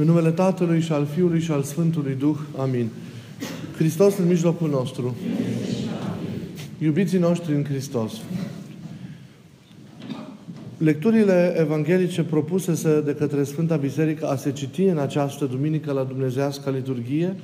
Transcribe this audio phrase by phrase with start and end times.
[0.00, 2.36] În numele Tatălui și al Fiului și al Sfântului Duh.
[2.58, 2.88] Amin.
[3.76, 5.16] Hristos în mijlocul nostru.
[6.78, 8.12] Iubiții noștri în Hristos.
[10.76, 16.70] Lecturile evanghelice propuse de către Sfânta Biserică a se citi în această duminică la Dumnezească
[16.70, 17.36] liturghie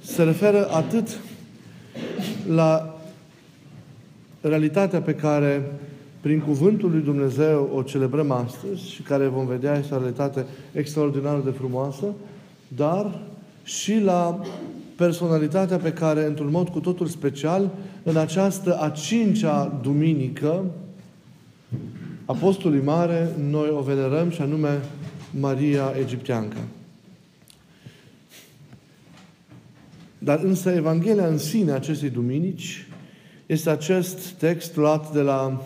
[0.00, 1.20] se referă atât
[2.48, 3.00] la
[4.40, 5.72] realitatea pe care
[6.24, 11.40] prin cuvântul lui Dumnezeu o celebrăm astăzi și care vom vedea este o realitate extraordinar
[11.40, 12.04] de frumoasă,
[12.68, 13.20] dar
[13.64, 14.40] și la
[14.96, 17.70] personalitatea pe care, într-un mod cu totul special,
[18.02, 20.64] în această a cincea duminică,
[22.24, 24.80] Apostolii Mare, noi o venerăm și anume
[25.40, 26.60] Maria Egipteanca.
[30.18, 32.86] Dar însă Evanghelia în sine acestei duminici
[33.46, 35.62] este acest text luat de la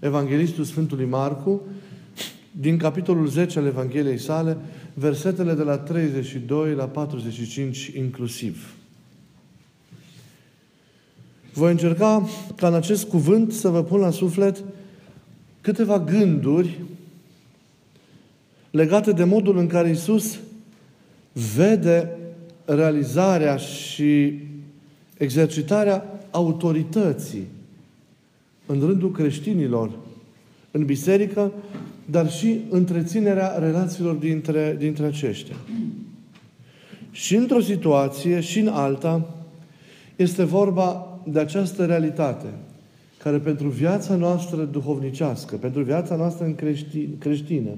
[0.00, 1.62] Evanghelistul Sfântului Marcu,
[2.50, 4.56] din capitolul 10 al Evangheliei sale,
[4.94, 8.74] versetele de la 32 la 45 inclusiv.
[11.52, 14.64] Voi încerca ca în acest cuvânt să vă pun la suflet
[15.60, 16.80] câteva gânduri
[18.70, 20.38] legate de modul în care Isus
[21.54, 22.10] vede
[22.64, 24.40] realizarea și
[25.16, 27.46] exercitarea autorității
[28.68, 29.90] în rândul creștinilor,
[30.70, 31.52] în biserică,
[32.04, 35.56] dar și întreținerea relațiilor dintre, dintre aceștia.
[37.10, 39.34] Și într-o situație și în alta
[40.16, 42.46] este vorba de această realitate
[43.22, 47.70] care pentru viața noastră duhovnicească, pentru viața noastră în creștin, creștină,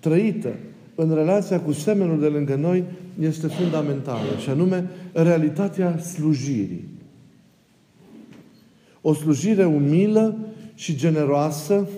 [0.00, 0.52] trăită
[0.94, 2.84] în relația cu semenul de lângă noi,
[3.20, 6.93] este fundamentală, și anume realitatea slujirii.
[9.06, 10.36] O slujire umilă
[10.74, 11.88] și generoasă,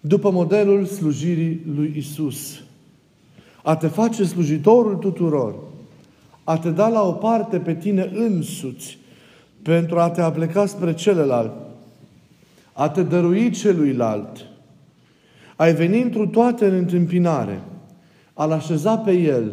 [0.00, 2.62] după modelul slujirii lui Isus.
[3.62, 5.54] A te face slujitorul tuturor,
[6.44, 8.98] a te da la o parte pe tine însuți
[9.62, 11.52] pentru a te apleca spre celălalt,
[12.72, 14.46] a te dărui celuilalt,
[15.56, 17.62] ai venit într toate în întâmpinare,
[18.32, 19.52] a-L așeza pe El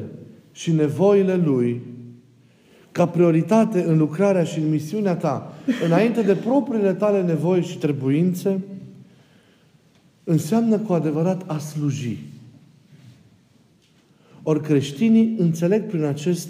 [0.51, 1.81] și nevoile Lui
[2.99, 5.53] ca prioritate în lucrarea și în misiunea ta,
[5.85, 8.61] înainte de propriile tale nevoi și trebuințe,
[10.23, 12.17] înseamnă cu adevărat a sluji.
[14.43, 16.49] Ori creștinii înțeleg prin acest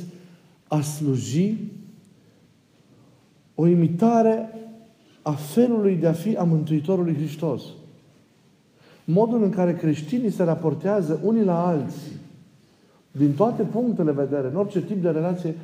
[0.67, 1.57] a sluji
[3.55, 4.49] o imitare
[5.21, 7.61] a felului de a fi a Mântuitorului Hristos.
[9.03, 12.11] Modul în care creștinii se raportează unii la alții,
[13.11, 15.55] din toate punctele de vedere, în orice tip de relație,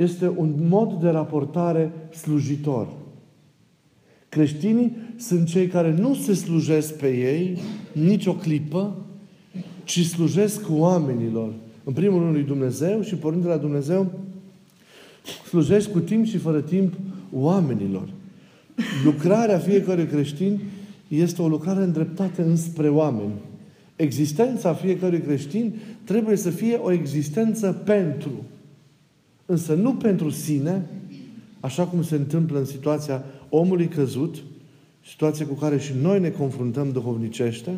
[0.00, 2.88] este un mod de raportare slujitor.
[4.28, 7.58] Creștinii sunt cei care nu se slujesc pe ei
[7.92, 8.96] nicio clipă,
[9.84, 11.52] ci slujesc oamenilor.
[11.84, 14.12] În primul rând lui Dumnezeu și pornind de la Dumnezeu,
[15.48, 16.94] slujești cu timp și fără timp
[17.32, 18.08] oamenilor.
[19.04, 20.60] Lucrarea fiecărui creștin
[21.08, 23.32] este o lucrare îndreptată înspre oameni.
[23.96, 25.74] Existența fiecărui creștin
[26.04, 28.30] trebuie să fie o existență pentru.
[29.50, 30.86] Însă nu pentru sine,
[31.60, 34.36] așa cum se întâmplă în situația omului căzut,
[35.06, 37.70] situație cu care și noi ne confruntăm duhovnicește,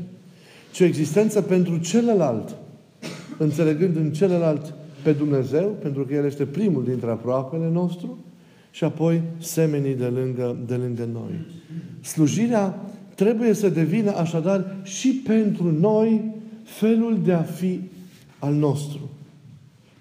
[0.72, 2.56] ci o existență pentru celălalt,
[3.38, 8.19] înțelegând în celălalt pe Dumnezeu, pentru că El este primul dintre aproapele nostru,
[8.71, 11.47] și apoi semenii de lângă, de lângă noi.
[12.00, 12.81] Slujirea
[13.15, 17.81] trebuie să devină așadar și pentru noi felul de a fi
[18.39, 19.11] al nostru.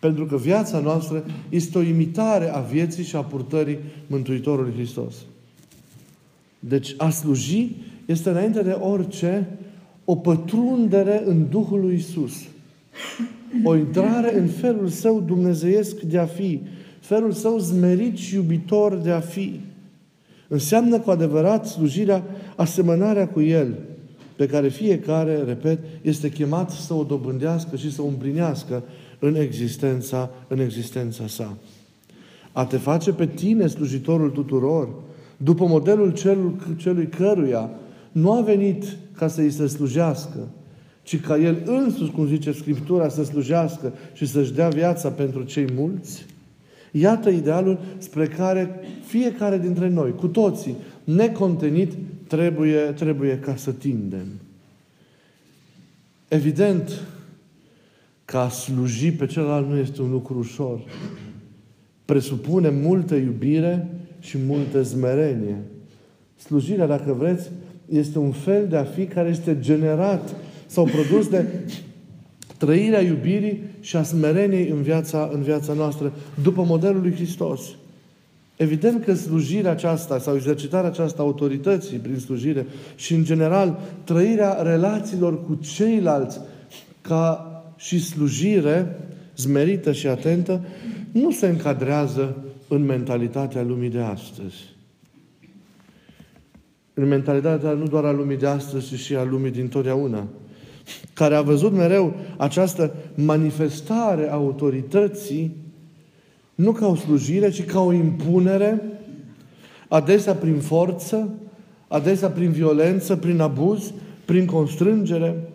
[0.02, 5.16] Pentru că viața noastră este o imitare a vieții și a purtării Mântuitorului Hristos.
[6.60, 7.76] Deci a sluji
[8.06, 9.48] este înainte de orice
[10.06, 12.34] o pătrundere în Duhul lui Isus.
[13.64, 16.62] O intrare în felul său dumnezeiesc de a fi,
[17.00, 19.60] felul său zmerit și iubitor de a fi.
[20.48, 22.24] Înseamnă cu adevărat slujirea,
[22.56, 23.78] asemănarea cu El,
[24.36, 28.84] pe care fiecare, repet, este chemat să o dobândească și să o împlinească
[29.22, 31.58] în existența, în existența sa.
[32.52, 34.90] A te face pe tine slujitorul tuturor,
[35.38, 37.70] după modelul celui, celui căruia
[38.12, 38.84] nu a venit
[39.18, 40.48] ca să îi se slujească,
[41.04, 45.68] ci ca El însuși, cum zice Scriptura, să slujească și să-și dea viața pentru cei
[45.76, 46.26] mulți,
[46.92, 51.92] Iată idealul spre care fiecare dintre noi, cu toții, necontenit,
[52.28, 54.28] trebuie, trebuie ca să tindem.
[56.28, 57.02] Evident,
[58.32, 60.80] ca a sluji pe celălalt nu este un lucru ușor.
[62.06, 63.88] Presupune multă iubire
[64.20, 65.58] și multă zmerenie.
[66.36, 67.50] Slujirea, dacă vreți,
[67.90, 70.36] este un fel de a fi care este generat
[70.66, 71.46] sau produs de
[72.58, 76.14] trăirea iubirii și a smereniei în viața, în viața noastră,
[76.44, 77.62] după modelul lui Hristos.
[78.56, 85.46] Evident că slujirea aceasta sau exercitarea aceasta autorității prin slujire și, în general, trăirea relațiilor
[85.46, 86.40] cu ceilalți
[87.02, 87.51] ca
[87.82, 89.00] și slujire
[89.36, 90.62] zmerită și atentă,
[91.12, 92.38] nu se încadrează
[92.68, 94.76] în mentalitatea lumii de astăzi.
[96.94, 100.28] În mentalitatea nu doar a lumii de astăzi, ci și a lumii din totdeauna,
[101.14, 105.56] care a văzut mereu această manifestare a autorității
[106.56, 108.82] nu ca o slujire, ci ca o impunere,
[109.88, 111.30] adesea prin forță,
[111.88, 113.94] adesea prin violență, prin abuz,
[114.26, 115.51] prin constrângere.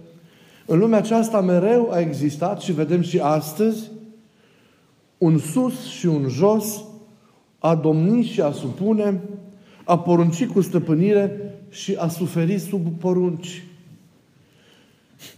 [0.66, 3.90] În lumea aceasta mereu a existat și vedem și astăzi
[5.18, 6.84] un sus și un jos,
[7.58, 9.20] a domni și a supune,
[9.84, 13.64] a porunci cu stăpânire și a suferi sub porunci.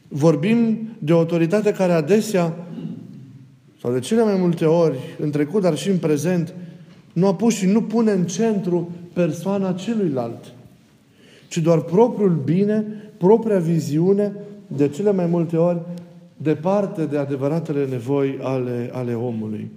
[0.09, 2.67] Vorbim de o autoritate care adesea
[3.81, 6.55] sau de cele mai multe ori, în trecut, dar și în prezent,
[7.13, 10.53] nu a pus și nu pune în centru persoana celuilalt,
[11.49, 12.85] ci doar propriul bine,
[13.17, 14.33] propria viziune,
[14.69, 15.81] de cele mai multe ori,
[16.37, 19.71] departe de adevăratele nevoi ale, ale omului.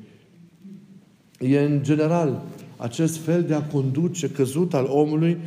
[1.39, 2.41] E în general
[2.77, 5.37] acest fel de a conduce căzut al omului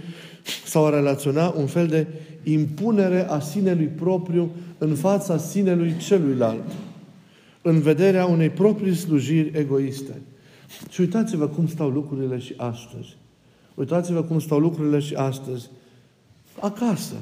[0.66, 2.06] sau a relaționa un fel de
[2.42, 6.72] impunere a sinelui propriu în fața sinelui celuilalt
[7.62, 10.20] în vederea unei proprii slujiri egoiste.
[10.88, 13.16] Și uitați-vă cum stau lucrurile și astăzi.
[13.74, 15.70] Uitați-vă cum stau lucrurile și astăzi.
[16.60, 17.14] Acasă.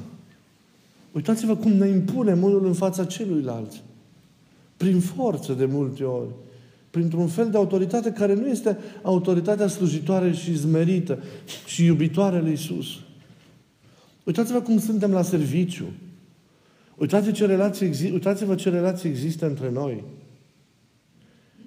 [1.13, 3.71] Uitați-vă cum ne impunem unul în fața celuilalt.
[4.77, 6.29] Prin forță de multe ori.
[6.89, 11.19] Printr-un fel de autoritate care nu este autoritatea slujitoare și zmerită
[11.65, 12.85] și iubitoare lui Isus.
[14.23, 15.85] Uitați-vă cum suntem la serviciu.
[16.95, 20.03] Uitați-vă ce relații, uitați-vă ce relații există între noi.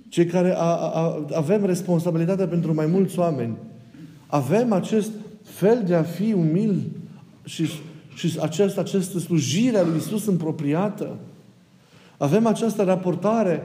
[0.08, 3.56] Cei care a, a, avem responsabilitatea pentru mai mulți oameni,
[4.26, 5.10] avem acest
[5.42, 6.82] fel de a fi umil
[7.44, 7.66] și,
[8.16, 11.16] și acest, această slujire a lui Isus împropriată.
[12.16, 13.62] Avem această raportare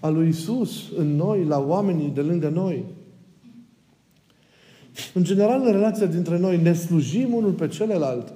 [0.00, 2.84] a lui Isus în noi, la oamenii de lângă noi.
[5.14, 8.32] În general, în relația dintre noi, ne slujim unul pe celălalt.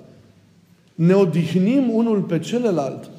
[0.94, 3.10] Ne odihnim unul pe celălalt.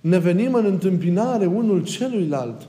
[0.00, 2.68] Ne venim în întâmpinare unul celuilalt.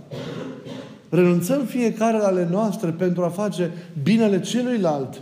[1.09, 3.71] Renunțăm fiecare la ale noastre pentru a face
[4.03, 5.21] binele celuilalt.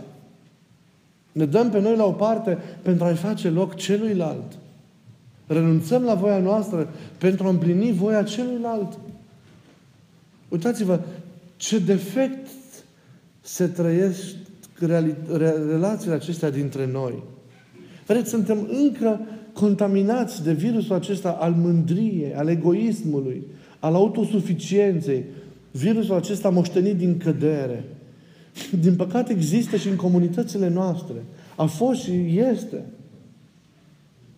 [1.38, 4.58] Ne dăm pe noi la o parte pentru a-i face loc celuilalt.
[5.46, 6.88] Renunțăm la voia noastră
[7.18, 8.98] pentru a împlini voia celuilalt.
[10.48, 11.00] Uitați-vă
[11.56, 12.46] ce defect
[13.40, 14.34] se trăiesc
[15.68, 17.22] relațiile acestea dintre noi.
[18.06, 19.20] Vedeți, suntem încă
[19.52, 23.46] contaminați de virusul acesta al mândriei, al egoismului,
[23.78, 25.24] al autosuficienței,
[25.70, 27.84] Virusul acesta moștenit din cădere.
[28.80, 31.14] Din păcate există și în comunitățile noastre.
[31.56, 32.84] A fost și este.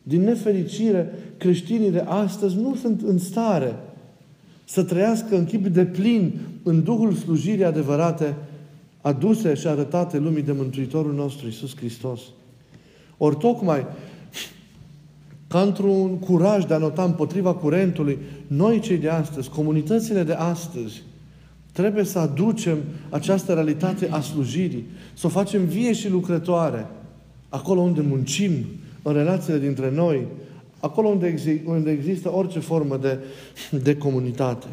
[0.02, 3.74] Din nefericire, creștinii de astăzi nu sunt în stare
[4.64, 8.34] să trăiască în chip de plin în Duhul slujirii adevărate
[9.00, 12.20] aduse și arătate lumii de Mântuitorul nostru, Isus Hristos.
[13.16, 13.86] Ori tocmai
[15.46, 21.02] ca într-un curaj de a nota împotriva curentului, noi cei de astăzi, comunitățile de astăzi,
[21.80, 22.78] Trebuie să aducem
[23.10, 26.86] această realitate a slujirii, să o facem vie și lucrătoare,
[27.48, 28.52] acolo unde muncim,
[29.02, 30.26] în relațiile dintre noi,
[30.80, 33.18] acolo unde, exi- unde există orice formă de,
[33.82, 34.66] de comunitate.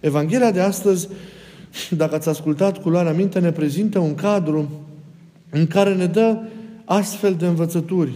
[0.00, 1.08] Evanghelia de astăzi,
[1.90, 4.70] dacă ați ascultat cu luarea minte, ne prezintă un cadru
[5.50, 6.36] în care ne dă
[6.84, 8.12] astfel de învățături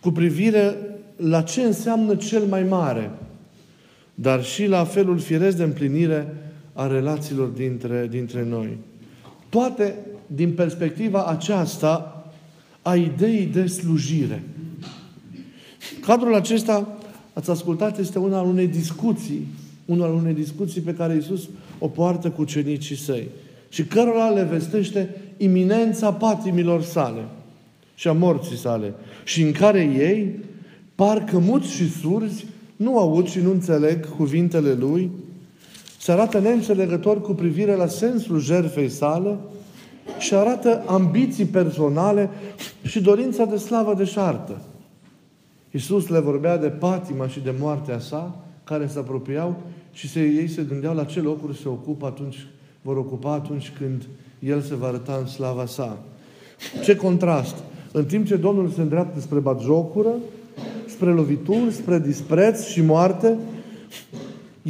[0.00, 0.76] cu privire
[1.16, 3.10] la ce înseamnă cel mai mare,
[4.14, 6.34] dar și la felul firesc de împlinire
[6.80, 8.76] a relațiilor dintre, dintre noi.
[9.48, 9.94] Toate
[10.26, 12.24] din perspectiva aceasta
[12.82, 14.42] a ideii de slujire.
[16.00, 16.98] Cadrul acesta,
[17.32, 19.46] ați ascultat, este unul al unei discuții,
[19.84, 23.28] unul al unei discuții pe care Iisus o poartă cu cenicii săi
[23.68, 27.24] și cărora le vestește iminența patimilor sale
[27.94, 28.94] și a morții sale
[29.24, 30.38] și în care ei,
[30.94, 32.46] parcă muți și surzi,
[32.76, 35.10] nu aud și nu înțeleg cuvintele Lui,
[36.00, 39.36] se arată neînțelegător cu privire la sensul jertfei sale
[40.18, 42.30] și arată ambiții personale
[42.82, 44.60] și dorința de slavă deșartă.
[45.70, 49.56] Iisus le vorbea de patima și de moartea sa, care se apropiau
[49.92, 52.46] și se, ei se gândeau la ce locuri se ocupă atunci,
[52.82, 54.02] vor ocupa atunci când
[54.38, 55.98] El se va arăta în slava sa.
[56.84, 57.54] Ce contrast!
[57.92, 60.12] În timp ce Domnul se îndreaptă spre batjocură,
[60.86, 63.38] spre lovituri, spre dispreț și moarte,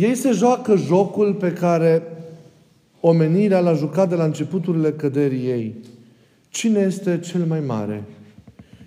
[0.00, 2.02] Ei se joacă jocul pe care
[3.00, 5.74] omenirea l-a jucat de la începuturile căderii ei.
[6.48, 8.04] Cine este cel mai mare?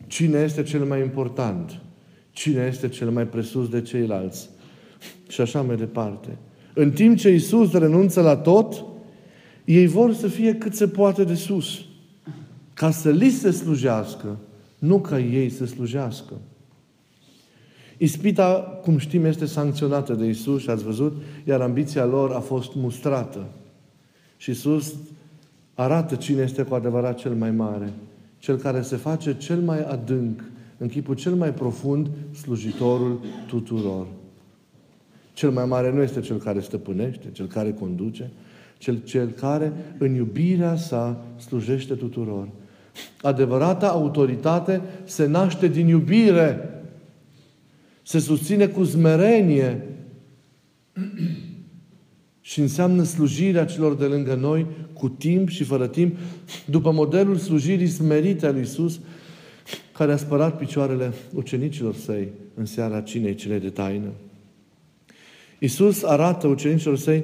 [0.07, 1.79] Cine este cel mai important?
[2.31, 4.49] Cine este cel mai presus de ceilalți?
[5.27, 6.37] Și așa mai departe.
[6.73, 8.83] În timp ce Isus renunță la tot,
[9.65, 11.85] ei vor să fie cât se poate de sus.
[12.73, 14.37] Ca să li se slujească,
[14.79, 16.33] nu ca ei să slujească.
[18.03, 22.75] Ispita, cum știm, este sancționată de Isus și ați văzut, iar ambiția lor a fost
[22.75, 23.45] mustrată.
[24.37, 24.93] Și Isus
[25.73, 27.93] arată cine este cu adevărat cel mai mare.
[28.39, 30.43] Cel care se face cel mai adânc,
[30.77, 32.07] în chipul cel mai profund,
[32.41, 34.07] slujitorul tuturor.
[35.33, 38.31] Cel mai mare nu este cel care stăpânește, cel care conduce,
[38.77, 42.47] cel, cel care în iubirea sa slujește tuturor.
[43.21, 46.67] Adevărata autoritate se naște din iubire.
[48.03, 49.81] Se susține cu smerenie.
[52.41, 56.17] și înseamnă slujirea celor de lângă noi cu timp și fără timp,
[56.65, 58.99] după modelul slujirii smerite a lui Isus,
[59.91, 64.09] care a spărat picioarele ucenicilor săi în seara cinei cele de taină.
[65.59, 67.23] Isus arată ucenicilor săi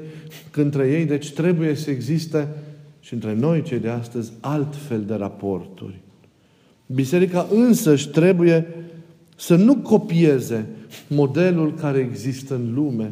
[0.51, 2.47] că între ei, deci, trebuie să existe
[2.99, 5.99] și între noi, cei de astăzi, alt fel de raporturi.
[6.85, 8.67] Biserica însăși trebuie
[9.39, 10.65] să nu copieze
[11.07, 13.11] modelul care există în lume,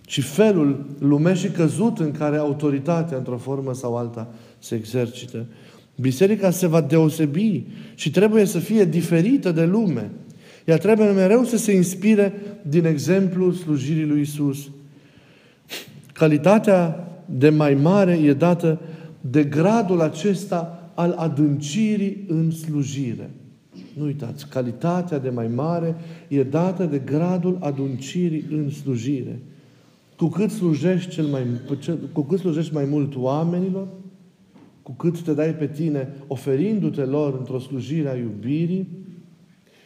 [0.00, 5.46] ci felul lumea și căzut în care autoritatea, într-o formă sau alta, se exercită.
[6.00, 7.62] Biserica se va deosebi
[7.94, 10.10] și trebuie să fie diferită de lume.
[10.64, 14.70] Ea trebuie mereu să se inspire din exemplul slujirii lui Isus.
[16.12, 18.80] Calitatea de mai mare e dată
[19.20, 23.30] de gradul acesta al adâncirii în slujire.
[23.94, 25.96] Nu uitați, calitatea de mai mare
[26.28, 29.40] e dată de gradul adâncirii în slujire.
[30.16, 31.42] Cu cât slujești, cel mai,
[32.12, 33.88] cu cât slujești mai mult oamenilor,
[34.82, 38.88] cu cât te dai pe tine oferindu-te lor într-o slujire a iubirii,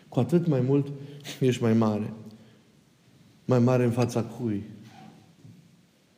[0.08, 0.86] cu atât mai mult
[1.40, 2.12] ești mai mare.
[3.44, 4.62] Mai mare în fața cui?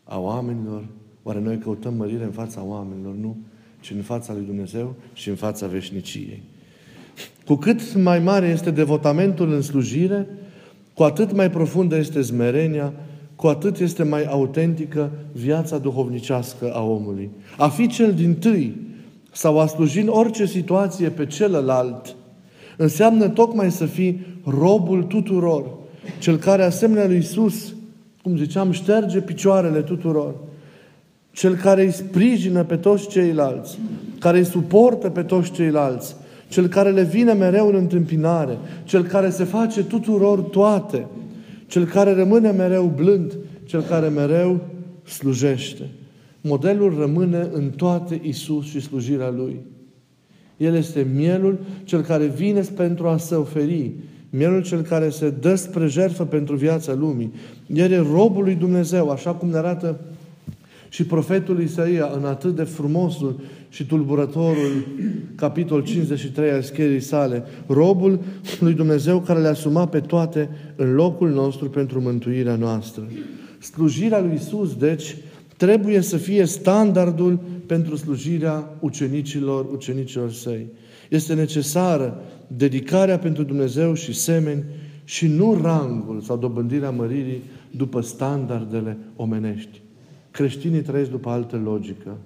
[0.04, 0.88] A oamenilor?
[1.22, 3.14] Oare noi căutăm mărire în fața oamenilor?
[3.14, 3.36] Nu.
[3.80, 6.42] Ci în fața lui Dumnezeu și în fața veșniciei.
[7.46, 10.26] Cu cât mai mare este devotamentul în slujire,
[10.94, 12.92] cu atât mai profundă este zmerenia,
[13.36, 17.30] cu atât este mai autentică viața duhovnicească a omului.
[17.56, 18.76] A fi cel din tâi
[19.32, 22.14] sau a sluji în orice situație pe celălalt
[22.76, 25.64] înseamnă tocmai să fii robul tuturor,
[26.18, 27.74] cel care asemenea lui Isus,
[28.22, 30.34] cum ziceam, șterge picioarele tuturor,
[31.32, 33.78] cel care îi sprijină pe toți ceilalți,
[34.18, 36.14] care îi suportă pe toți ceilalți,
[36.50, 41.06] cel care le vine mereu în întâmpinare, cel care se face tuturor toate,
[41.66, 44.60] cel care rămâne mereu blând, cel care mereu
[45.04, 45.88] slujește.
[46.40, 49.60] Modelul rămâne în toate Isus și slujirea Lui.
[50.56, 53.92] El este mielul cel care vine pentru a se oferi.
[54.30, 57.32] Mielul cel care se dă spre jertfă pentru viața lumii.
[57.66, 60.00] El e robul lui Dumnezeu, așa cum ne arată
[60.90, 64.86] și profetul Isaia în atât de frumosul și tulburătorul
[65.34, 68.20] capitol 53 al scrierii sale, robul
[68.60, 73.08] lui Dumnezeu care le-a asumat pe toate în locul nostru pentru mântuirea noastră.
[73.58, 75.16] Slujirea lui Isus, deci,
[75.56, 80.66] trebuie să fie standardul pentru slujirea ucenicilor, ucenicilor săi.
[81.08, 84.64] Este necesară dedicarea pentru Dumnezeu și semeni
[85.04, 89.80] și nu rangul sau dobândirea măririi după standardele omenești.
[90.30, 92.16] Creștinii trăiesc după altă logică.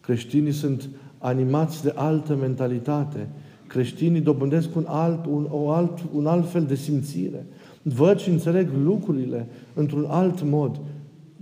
[0.00, 3.28] Creștinii sunt animați de altă mentalitate.
[3.66, 7.46] Creștinii dobândesc un alt, un, o alt, un alt fel de simțire.
[7.82, 10.80] Văd și înțeleg lucrurile într-un alt mod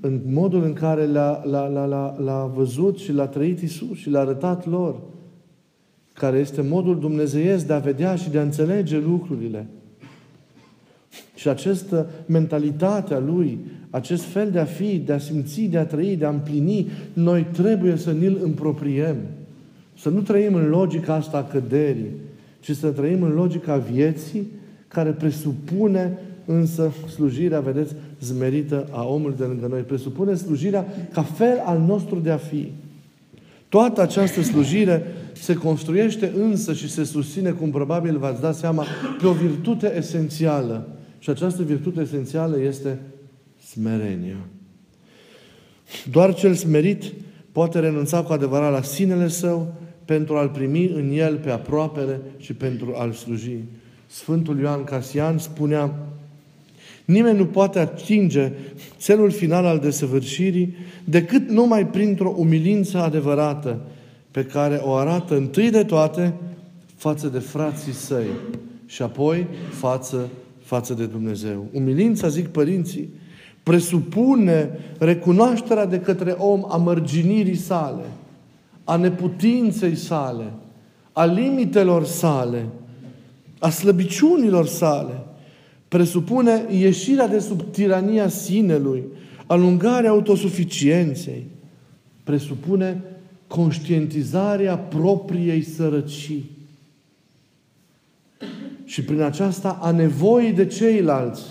[0.00, 4.11] în modul în care l-a, l-a, l-a, l-a, l-a văzut și l-a trăit Isus și
[4.11, 5.00] l-a arătat lor,
[6.12, 9.66] care este modul dumnezeiesc de a vedea și de a înțelege lucrurile.
[11.35, 13.59] Și această mentalitate a Lui,
[13.90, 17.47] acest fel de a fi, de a simți, de a trăi, de a împlini, noi
[17.52, 19.17] trebuie să ne-l împropriem.
[19.99, 22.11] Să nu trăim în logica asta a căderii,
[22.61, 24.47] ci să trăim în logica vieții
[24.88, 29.81] care presupune însă slujirea, vedeți, zmerită a omului de lângă noi.
[29.81, 32.73] Presupune slujirea ca fel al nostru de a fi.
[33.69, 35.02] Toată această slujire
[35.33, 38.85] se construiește însă și se susține, cum probabil v-ați dat seama,
[39.21, 40.88] pe o virtute esențială.
[41.20, 42.98] Și această virtute esențială este
[43.66, 44.36] smerenia.
[46.10, 47.04] Doar cel smerit
[47.52, 49.74] poate renunța cu adevărat la sinele său
[50.04, 53.56] pentru a-L primi în el pe aproapele și pentru a-L sluji.
[54.06, 55.94] Sfântul Ioan Casian spunea
[57.04, 58.52] Nimeni nu poate atinge
[58.98, 63.80] țelul final al desăvârșirii decât numai printr-o umilință adevărată
[64.30, 66.34] pe care o arată întâi de toate
[66.96, 68.26] față de frații săi
[68.86, 70.28] și apoi față,
[70.70, 71.66] față de Dumnezeu.
[71.72, 73.08] Umilința, zic părinții,
[73.62, 78.04] presupune recunoașterea de către om a mărginirii sale,
[78.84, 80.52] a neputinței sale,
[81.12, 82.66] a limitelor sale,
[83.58, 85.22] a slăbiciunilor sale.
[85.88, 89.04] Presupune ieșirea de sub tirania sinelui,
[89.46, 91.46] alungarea autosuficienței.
[92.24, 93.02] Presupune
[93.46, 96.60] conștientizarea propriei sărăcii.
[98.90, 101.42] Și prin aceasta a nevoii de ceilalți.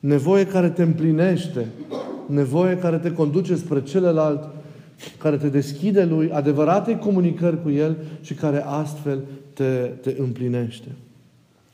[0.00, 1.66] Nevoie care te împlinește,
[2.26, 4.48] nevoie care te conduce spre celălalt,
[5.18, 9.64] care te deschide lui adevărate comunicări cu el și care astfel te,
[10.00, 10.88] te împlinește.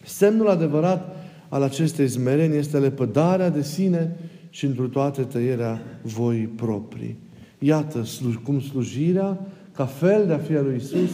[0.05, 1.17] Semnul adevărat
[1.49, 4.17] al acestei zmereni este lepădarea de sine
[4.51, 7.19] și întru toate tăierea voii proprii.
[7.59, 8.05] Iată
[8.45, 9.39] cum slujirea,
[9.75, 11.11] ca fel de a fi a lui Isus,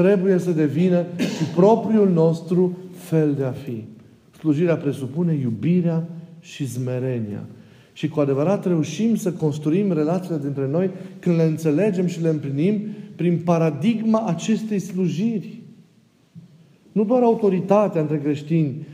[0.00, 3.84] trebuie să devină și propriul nostru fel de a fi.
[4.38, 6.08] Slujirea presupune iubirea
[6.40, 7.44] și zmerenia.
[7.92, 12.80] Și cu adevărat reușim să construim relațiile dintre noi când le înțelegem și le împlinim
[13.16, 15.62] prin paradigma acestei slujiri.
[16.92, 18.86] Nu doar autoritatea între creștini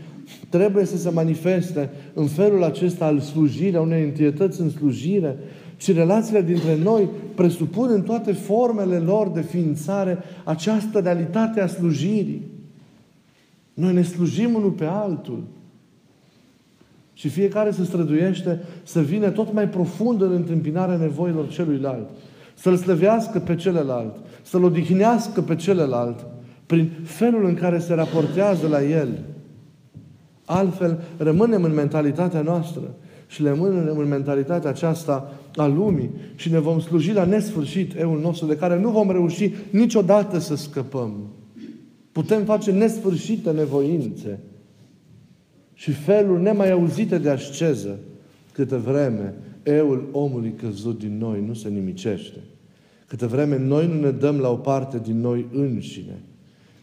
[0.49, 5.37] trebuie să se manifeste în felul acesta al slujirii, a unei entități în slujire,
[5.76, 12.47] ci relațiile dintre noi presupun în toate formele lor de ființare această realitate a slujirii.
[13.75, 15.42] Noi ne slujim unul pe altul.
[17.12, 22.09] Și fiecare se străduiește să vină tot mai profund în întâmpinarea nevoilor celuilalt.
[22.54, 24.16] Să-l slăvească pe celălalt.
[24.42, 26.26] Să-l odihnească pe celălalt.
[26.66, 29.09] Prin felul în care se raportează la el.
[30.45, 32.83] Altfel, rămânem în mentalitatea noastră
[33.26, 38.46] și rămânem în mentalitatea aceasta a lumii și ne vom sluji la nesfârșit eul nostru
[38.46, 41.12] de care nu vom reuși niciodată să scăpăm.
[42.12, 44.38] Putem face nesfârșite nevoințe
[45.74, 47.98] și feluri nemai auzite de asceză,
[48.53, 52.38] câtă vreme eul omului căzut din noi nu se nimicește.
[53.07, 56.22] Câtă vreme noi nu ne dăm la o parte din noi înșine.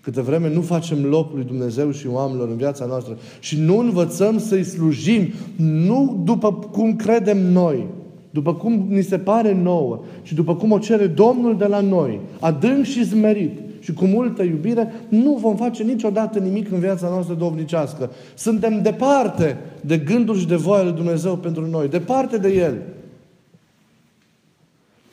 [0.03, 4.39] Câtă vreme nu facem loc lui Dumnezeu și oamenilor în viața noastră și nu învățăm
[4.39, 7.87] să-i slujim, nu după cum credem noi,
[8.29, 12.19] după cum ni se pare nouă și după cum o cere Domnul de la noi,
[12.39, 17.33] adânc și zmerit, și cu multă iubire, nu vom face niciodată nimic în viața noastră
[17.33, 18.11] dovnicească.
[18.35, 22.81] Suntem departe de gândul și de voia lui Dumnezeu pentru noi, departe de El.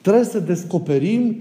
[0.01, 1.37] Trebuie să descoperim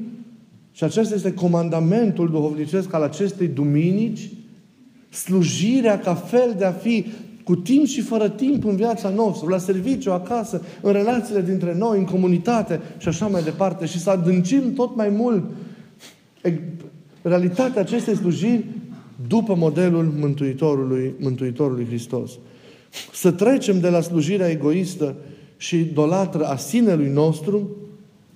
[0.79, 4.29] și acesta este comandamentul duhovnicesc al acestei duminici,
[5.09, 7.05] slujirea ca fel de a fi
[7.43, 11.97] cu timp și fără timp în viața noastră, la serviciu, acasă, în relațiile dintre noi,
[11.97, 15.43] în comunitate și așa mai departe și să adâncim tot mai mult
[17.21, 18.65] realitatea acestei slujiri
[19.27, 22.31] după modelul Mântuitorului, Mântuitorului Hristos.
[23.13, 25.15] Să trecem de la slujirea egoistă
[25.57, 27.69] și idolatră a sinelui nostru,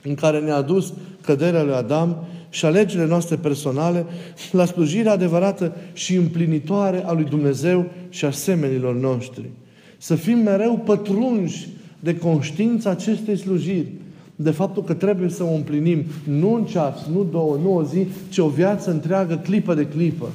[0.04, 4.06] în care ne-a dus căderea lui Adam și alegerile noastre personale,
[4.52, 9.50] la slujirea adevărată și împlinitoare a lui Dumnezeu și a semenilor noștri.
[9.98, 11.68] Să fim mereu pătrunși
[12.00, 13.92] de conștiința acestei slujiri,
[14.36, 18.08] de faptul că trebuie să o împlinim nu un ceas, nu două, nu o zi,
[18.30, 20.30] ci o viață întreagă, clipă de clipă.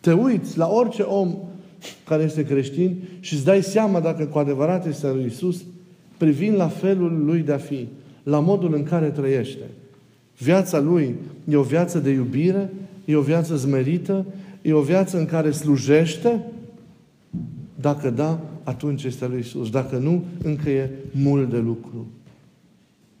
[0.00, 1.34] Te uiți la orice om
[2.06, 5.64] care este creștin și îți dai seama dacă cu adevărat este lui Isus,
[6.22, 7.88] privind la felul lui de a fi,
[8.22, 9.64] la modul în care trăiește.
[10.38, 11.14] Viața lui
[11.48, 12.70] e o viață de iubire,
[13.04, 14.26] e o viață zmerită,
[14.62, 16.44] e o viață în care slujește.
[17.74, 19.70] Dacă da, atunci este lui Isus.
[19.70, 22.06] Dacă nu, încă e mult de lucru.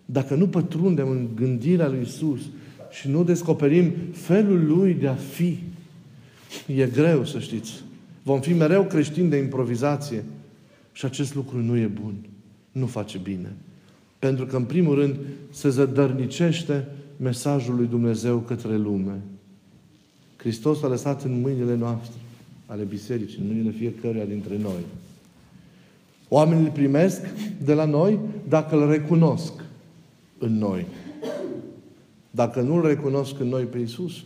[0.06, 2.40] Dacă nu pătrundem în gândirea lui Isus
[2.90, 5.58] și nu descoperim felul lui de a fi,
[6.66, 7.82] e greu să știți.
[8.22, 10.24] Vom fi mereu creștini de improvizație
[10.92, 12.14] și acest lucru nu e bun.
[12.72, 13.52] Nu face bine.
[14.18, 15.16] Pentru că, în primul rând,
[15.50, 19.20] se zădărnicește mesajul lui Dumnezeu către lume.
[20.36, 22.20] Hristos a lăsat în mâinile noastre,
[22.66, 24.80] ale bisericii, în mâinile fiecăruia dintre noi.
[26.28, 27.20] Oamenii îl primesc
[27.64, 29.52] de la noi dacă îl recunosc
[30.38, 30.86] în noi.
[32.30, 34.24] Dacă nu îl recunosc în noi pe Isus,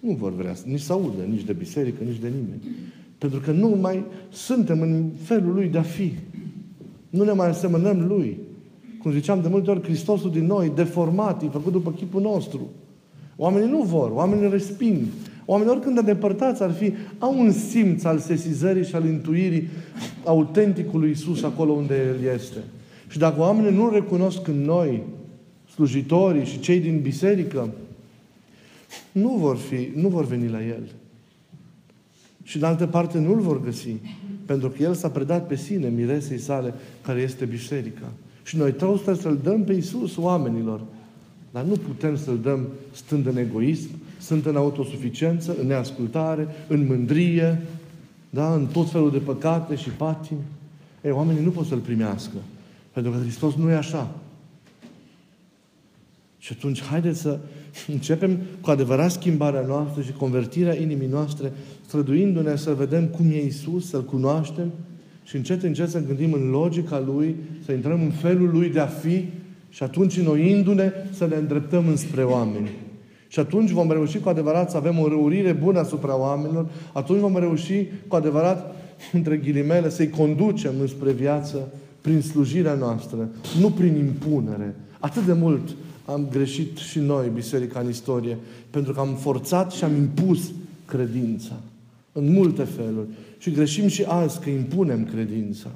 [0.00, 2.62] nu vor vrea nici să audă, nici de biserică, nici de nimeni.
[3.18, 6.12] Pentru că nu mai suntem în felul Lui de a fi.
[7.12, 8.38] Nu ne mai asemănăm Lui.
[9.02, 12.68] Cum ziceam de multe ori, Hristosul din noi, deformat, e făcut după chipul nostru.
[13.36, 14.98] Oamenii nu vor, oamenii resping.
[15.44, 19.68] Oamenii, oricând de depărtați ar fi, au un simț al sesizării și al intuirii
[20.24, 22.58] autenticului Isus acolo unde El este.
[23.08, 25.02] Și dacă oamenii nu recunosc în noi,
[25.74, 27.70] slujitorii și cei din biserică,
[29.12, 30.92] nu vor, fi, nu vor veni la El.
[32.42, 33.96] Și în altă parte nu-L vor găsi.
[34.52, 38.12] Pentru că El s-a predat pe sine miresei sale, care este biserica.
[38.42, 40.80] Și noi trebuie să-L dăm pe Isus oamenilor.
[41.50, 43.88] Dar nu putem să-L dăm stând în egoism,
[44.18, 47.60] stând în autosuficiență, în neascultare, în mândrie,
[48.30, 48.54] da?
[48.54, 50.40] în tot felul de păcate și patimi.
[51.04, 52.36] Ei, oamenii nu pot să-L primească.
[52.92, 54.14] Pentru că Hristos nu e așa.
[56.38, 57.38] Și atunci, haideți să
[57.92, 61.52] începem cu adevărat schimbarea noastră și convertirea inimii noastre,
[61.86, 64.72] străduindu-ne să vedem cum e Isus, să-L cunoaștem
[65.24, 68.86] și încet, încet să gândim în logica Lui, să intrăm în felul Lui de a
[68.86, 69.24] fi
[69.68, 72.70] și atunci, înnoindu-ne, să ne îndreptăm înspre oameni.
[73.28, 77.36] Și atunci vom reuși cu adevărat să avem o răurire bună asupra oamenilor, atunci vom
[77.38, 78.74] reuși cu adevărat,
[79.12, 83.28] între ghilimele, să-i conducem înspre viață prin slujirea noastră,
[83.60, 84.74] nu prin impunere.
[84.98, 88.38] Atât de mult am greșit și noi, biserica în istorie,
[88.70, 90.50] pentru că am forțat și am impus
[90.84, 91.54] credința.
[92.12, 93.08] În multe feluri.
[93.38, 95.68] Și greșim și azi că impunem credința.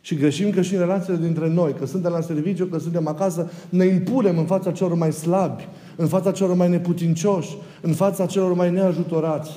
[0.00, 3.50] Și greșim că și în relațiile dintre noi, că suntem la serviciu, că suntem acasă,
[3.68, 8.54] ne impunem în fața celor mai slabi, în fața celor mai neputincioși, în fața celor
[8.54, 9.50] mai neajutorați.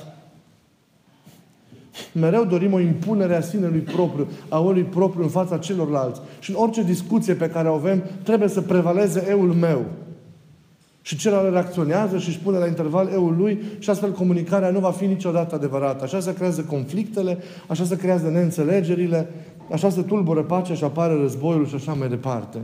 [2.12, 6.20] Mereu dorim o impunere a sinelui propriu, a omului propriu în fața celorlalți.
[6.38, 9.84] Și în orice discuție pe care o avem, trebuie să prevaleze eul meu.
[11.02, 14.90] Și celălalt reacționează și își pune la interval eul lui și astfel comunicarea nu va
[14.90, 16.04] fi niciodată adevărată.
[16.04, 19.28] Așa se creează conflictele, așa se creează neînțelegerile,
[19.72, 22.58] așa se tulbură pacea și apare războiul și așa mai departe.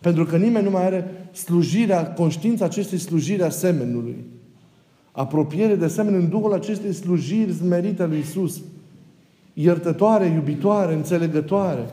[0.00, 4.24] Pentru că nimeni nu mai are slujirea, conștiința acestei slujiri a semenului.
[5.16, 8.60] Apropiere de asemenea în Duhul acestei slujiri smerite lui Isus.
[9.52, 11.90] Iertătoare, iubitoare, înțelegătoare.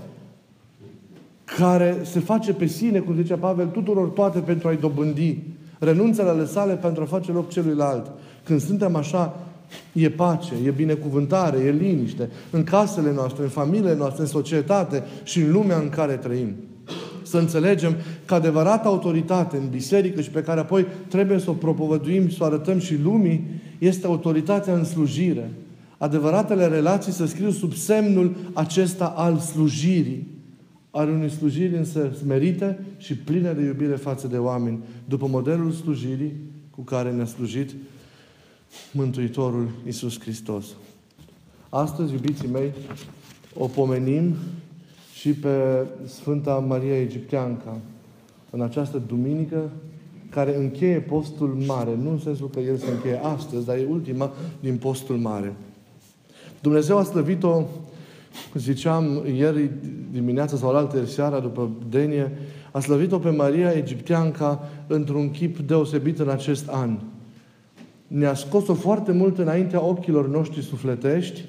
[1.58, 5.38] Care se face pe sine, cum zicea Pavel, tuturor toate pentru a-i dobândi.
[5.80, 8.12] Renunță la ale sale pentru a face loc celuilalt.
[8.44, 9.40] Când suntem așa,
[9.94, 12.30] e pace, e binecuvântare, e liniște.
[12.52, 16.56] În casele noastre, în familiile noastre, în societate și în lumea în care trăim
[17.34, 22.28] să înțelegem că adevărata autoritate în biserică și pe care apoi trebuie să o propovăduim
[22.28, 23.43] și să o arătăm și lumii,
[23.78, 25.52] este autoritatea în slujire.
[25.98, 30.28] Adevăratele relații să scriu sub semnul acesta al slujirii.
[30.91, 36.34] Are unei slujiri însă smerite și pline de iubire față de oameni, după modelul slujirii
[36.69, 37.69] cu care ne-a slujit
[38.91, 40.65] Mântuitorul Iisus Hristos.
[41.69, 42.72] Astăzi, iubiții mei,
[43.58, 44.36] o pomenim
[45.24, 47.78] și pe Sfânta Maria Egipteanca
[48.50, 49.70] în această duminică
[50.30, 51.98] care încheie postul mare.
[52.02, 55.54] Nu în sensul că el se încheie astăzi, dar e ultima din postul mare.
[56.62, 57.62] Dumnezeu a slăvit-o,
[58.54, 59.70] ziceam ieri
[60.12, 62.32] dimineața sau alaltă seara după denie,
[62.72, 66.98] a slăvit-o pe Maria Egipteanca într-un chip deosebit în acest an.
[68.08, 71.44] Ne-a scos-o foarte mult înaintea ochilor noștri sufletești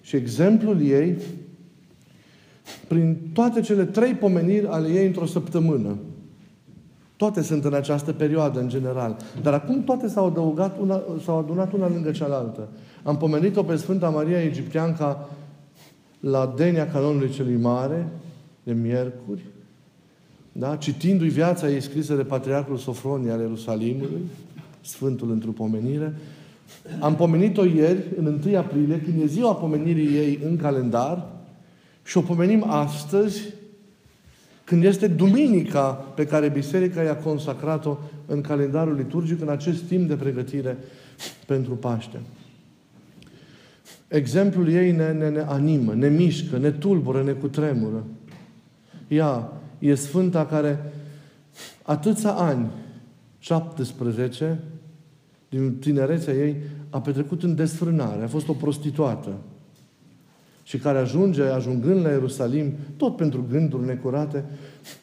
[0.00, 1.16] și exemplul ei
[2.88, 5.96] prin toate cele trei pomeniri ale ei într-o săptămână.
[7.16, 9.16] Toate sunt în această perioadă, în general.
[9.42, 12.68] Dar acum toate s-au adăugat, una, s-au adunat una lângă cealaltă.
[13.02, 15.28] Am pomenit-o pe Sfânta Maria Egipteanca
[16.20, 18.08] la denia canonului celui mare,
[18.62, 19.42] de miercuri,
[20.52, 20.76] da?
[20.76, 24.20] citindu-i viața ei scrisă de Patriarhul Sofronie al Ierusalimului,
[24.80, 26.14] Sfântul într-o pomenire.
[27.00, 31.26] Am pomenit-o ieri, în 1 aprilie, când e ziua pomenirii ei în calendar,
[32.06, 33.42] și o pomenim astăzi,
[34.64, 40.14] când este duminica pe care Biserica i-a consacrat-o în calendarul liturgic, în acest timp de
[40.14, 40.76] pregătire
[41.46, 42.20] pentru Paște.
[44.08, 48.04] Exemplul ei ne, ne, ne animă, ne mișcă, ne tulbură, ne cutremură.
[49.08, 50.92] Ea e Sfânta care
[51.82, 52.70] atâția ani,
[53.38, 54.60] 17,
[55.48, 56.56] din tinerețea ei,
[56.90, 58.22] a petrecut în desfrânare.
[58.22, 59.38] A fost o prostituată
[60.66, 64.44] și care ajunge, ajungând la Ierusalim, tot pentru gânduri necurate,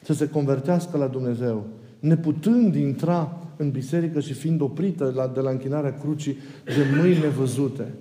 [0.02, 1.66] să se convertească la Dumnezeu,
[2.00, 7.94] neputând intra în biserică și fiind oprită la, de la închinarea crucii de mâini nevăzute.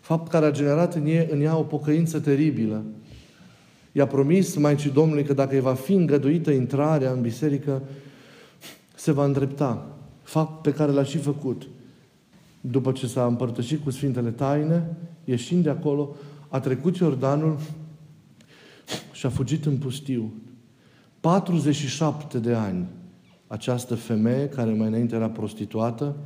[0.00, 2.82] Fapt care a generat în ea, în ea o pocăință teribilă.
[3.92, 7.82] I-a promis Maicii Domnului că dacă îi va fi îngăduită intrarea în biserică,
[8.94, 9.86] se va îndrepta.
[10.22, 11.68] Fapt pe care l-a și făcut.
[12.60, 16.16] După ce s-a împărtășit cu Sfintele Taine, ieșind de acolo,
[16.50, 17.58] a trecut Iordanul
[19.12, 20.32] și a fugit în pustiu.
[21.20, 22.86] 47 de ani
[23.46, 26.16] această femeie, care mai înainte era prostituată,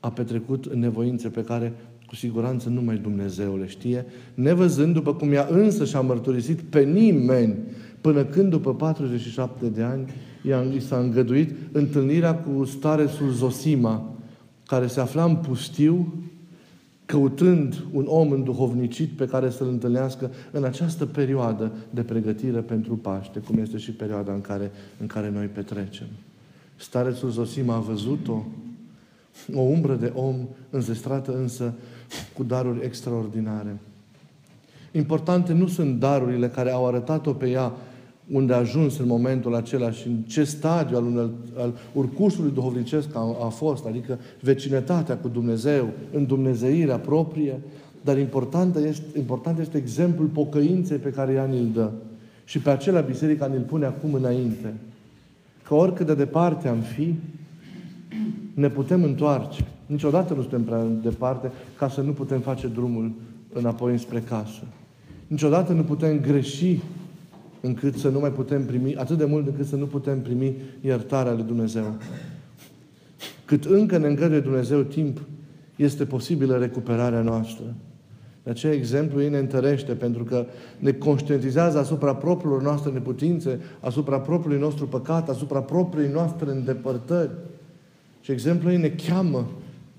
[0.00, 1.72] a petrecut în nevoințe pe care
[2.06, 7.56] cu siguranță numai Dumnezeu le știe, nevăzând, după cum ea însă și-a mărturisit pe nimeni,
[8.00, 10.10] până când, după 47 de ani,
[10.74, 14.14] i s-a îngăduit întâlnirea cu starețul Zosima,
[14.66, 16.14] care se afla în pustiu,
[17.08, 23.38] căutând un om înduhovnicit pe care să-l întâlnească în această perioadă de pregătire pentru Paște,
[23.38, 26.06] cum este și perioada în care, în care noi petrecem.
[26.76, 28.44] Starețul Zosima a văzut-o,
[29.54, 30.36] o umbră de om
[30.70, 31.74] înzestrată însă
[32.36, 33.76] cu daruri extraordinare.
[34.92, 37.72] Importante nu sunt darurile care au arătat-o pe ea
[38.32, 43.08] unde a ajuns în momentul acela și în ce stadiu al, unel, al urcușului duhovnicesc
[43.14, 47.60] a, a fost, adică vecinătatea cu Dumnezeu, în Dumnezeirea proprie,
[48.04, 51.90] dar important este, important este exemplul pocăinței pe care ea ni-l dă.
[52.44, 54.74] Și pe acela biserica ne-l pune acum înainte.
[55.62, 57.14] Că oricât de departe am fi,
[58.54, 59.66] ne putem întoarce.
[59.86, 63.12] Niciodată nu suntem prea departe ca să nu putem face drumul
[63.52, 64.62] înapoi înspre casă.
[65.26, 66.78] Niciodată nu putem greși
[67.60, 71.32] încât să nu mai putem primi, atât de mult încât să nu putem primi iertarea
[71.32, 71.96] lui Dumnezeu.
[73.44, 75.20] Cât încă ne îngăduie Dumnezeu timp,
[75.76, 77.64] este posibilă recuperarea noastră.
[78.42, 80.46] De aceea exemplu ei ne întărește pentru că
[80.78, 87.30] ne conștientizează asupra propriilor noastre neputințe, asupra propriului nostru păcat, asupra propriei noastre îndepărtări.
[88.20, 89.48] Și exemplu ei ne cheamă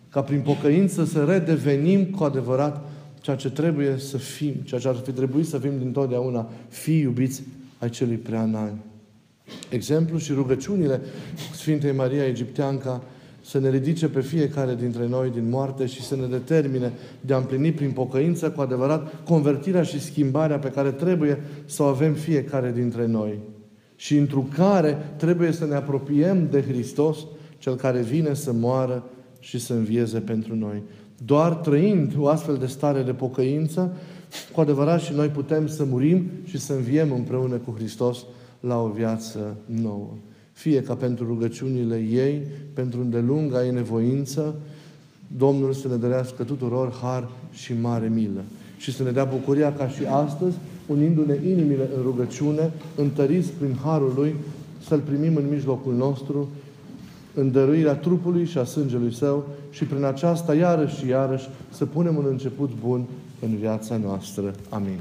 [0.10, 2.89] ca prin pocăință să redevenim cu adevărat
[3.22, 6.98] ceea ce trebuie să fim, ceea ce ar fi trebuit să fim din totdeauna, fi
[6.98, 7.44] iubiți
[7.78, 8.74] ai celui prea înalt.
[9.70, 11.02] Exemplu și rugăciunile
[11.54, 13.04] Sfintei Maria Egipteanca
[13.42, 17.38] să ne ridice pe fiecare dintre noi din moarte și să ne determine de a
[17.38, 22.72] împlini prin pocăință cu adevărat convertirea și schimbarea pe care trebuie să o avem fiecare
[22.72, 23.40] dintre noi.
[23.96, 27.18] Și într care trebuie să ne apropiem de Hristos,
[27.60, 29.04] Cel care vine să moară
[29.40, 30.82] și să învieze pentru noi.
[31.26, 33.92] Doar trăind o astfel de stare de pocăință,
[34.54, 38.26] cu adevărat și noi putem să murim și să înviem împreună cu Hristos
[38.60, 40.10] la o viață nouă.
[40.52, 42.42] Fie ca pentru rugăciunile ei,
[42.74, 44.56] pentru îndelunga ei nevoință,
[45.38, 48.42] Domnul să ne dărească tuturor har și mare milă.
[48.78, 50.56] Și să ne dea bucuria ca și astăzi,
[50.88, 54.36] unindu-ne inimile în rugăciune, întăriți prin harul Lui,
[54.88, 56.50] să-L primim în mijlocul nostru
[57.34, 62.16] în dăruirea trupului și a sângelui Său și prin aceasta iarăși și iarăși să punem
[62.16, 63.06] un început bun
[63.42, 64.54] în viața noastră.
[64.70, 65.00] Amin.